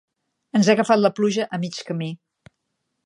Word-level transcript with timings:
Ens 0.59 0.69
ha 0.71 0.75
agafat 0.77 1.01
la 1.03 1.11
pluja 1.19 1.45
a 1.59 1.63
mig 1.67 1.77
camí. 1.91 2.09